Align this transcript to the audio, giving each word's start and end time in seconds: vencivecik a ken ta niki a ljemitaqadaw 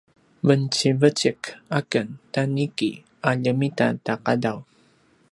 vencivecik 0.47 1.39
a 1.77 1.79
ken 1.91 2.07
ta 2.33 2.41
niki 2.55 2.91
a 3.29 3.31
ljemitaqadaw 3.41 4.59